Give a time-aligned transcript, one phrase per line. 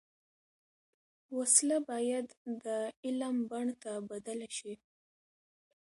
[1.37, 2.27] وسله باید
[2.65, 2.67] د
[3.05, 4.73] علم بڼ ته بدله شي